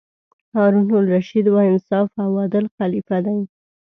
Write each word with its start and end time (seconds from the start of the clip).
هارون 0.53 0.93
الرشید 0.95 1.49
با 1.49 1.61
انصافه 1.69 2.21
او 2.27 2.33
عادل 2.39 2.65
خلیفه 2.77 3.17
دی. 3.25 3.39